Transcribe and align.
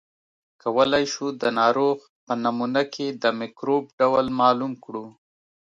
کولای 0.63 1.03
شو 1.13 1.25
د 1.41 1.43
ناروغ 1.59 1.97
په 2.25 2.33
نمونه 2.43 2.81
کې 2.93 3.07
د 3.23 3.25
مکروب 3.39 3.83
ډول 3.99 4.25
معلوم 4.39 4.73
کړو. 4.83 5.05